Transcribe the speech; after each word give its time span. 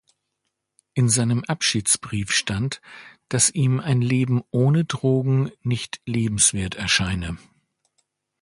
In 0.95 1.09
seinem 1.09 1.43
Abschiedsbrief 1.43 2.31
stand, 2.31 2.81
dass 3.29 3.51
ihm 3.51 3.79
ein 3.79 4.01
Leben 4.01 4.41
ohne 4.49 4.83
Drogen 4.83 5.51
nicht 5.61 6.01
lebenswert 6.07 6.73
erscheine. 6.73 7.37